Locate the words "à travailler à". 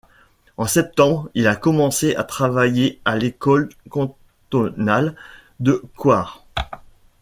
2.15-3.15